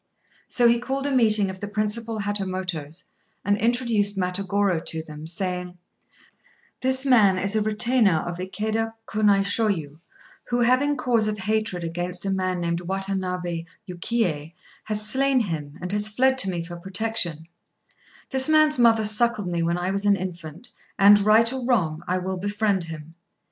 So 0.47 0.67
he 0.67 0.79
called 0.79 1.05
a 1.05 1.11
meeting 1.11 1.51
of 1.51 1.59
the 1.59 1.67
principal 1.67 2.21
Hatamotos, 2.21 3.03
and 3.45 3.55
introduced 3.55 4.17
Matagorô 4.17 4.83
to 4.87 5.03
them, 5.03 5.27
saying 5.27 5.77
"This 6.79 7.05
man 7.05 7.37
is 7.37 7.55
a 7.55 7.61
retainer 7.61 8.15
of 8.17 8.39
Ikéda 8.39 8.93
Kunaishôyu, 9.05 10.01
who, 10.45 10.61
having 10.61 10.97
cause 10.97 11.27
of 11.27 11.37
hatred 11.37 11.83
against 11.83 12.25
a 12.25 12.31
man 12.31 12.59
named 12.61 12.81
Watanabé 12.81 13.67
Yukiyé, 13.87 14.55
has 14.85 15.07
slain 15.07 15.39
him, 15.41 15.77
and 15.79 15.91
has 15.91 16.07
fled 16.09 16.35
to 16.39 16.49
me 16.49 16.63
for 16.63 16.77
protection; 16.77 17.45
this 18.31 18.49
man's 18.49 18.79
mother 18.79 19.05
suckled 19.05 19.47
me 19.49 19.61
when 19.61 19.77
I 19.77 19.91
was 19.91 20.05
an 20.05 20.15
infant, 20.15 20.71
and, 20.97 21.19
right 21.19 21.53
or 21.53 21.63
wrong, 21.63 22.01
I 22.07 22.17
will 22.17 22.39
befriend 22.39 22.85
him. 22.85 23.13